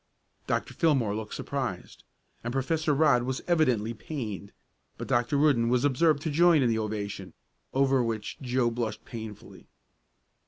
Dr. 0.47 0.73
Fillmore 0.73 1.15
looked 1.15 1.35
surprised, 1.35 2.03
and 2.43 2.51
Professor 2.51 2.91
Rodd 2.91 3.21
was 3.21 3.43
evidently 3.45 3.93
pained, 3.93 4.51
but 4.97 5.07
Dr. 5.07 5.37
Rudden 5.37 5.69
was 5.69 5.85
observed 5.85 6.23
to 6.23 6.31
join 6.31 6.63
in 6.63 6.69
the 6.69 6.79
ovation, 6.79 7.33
over 7.71 8.03
which 8.03 8.39
Joe 8.41 8.71
blushed 8.71 9.05
painfully. 9.05 9.67